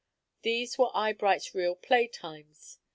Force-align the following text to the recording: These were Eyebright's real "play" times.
These 0.41 0.79
were 0.79 0.89
Eyebright's 0.97 1.53
real 1.53 1.75
"play" 1.75 2.07
times. 2.07 2.79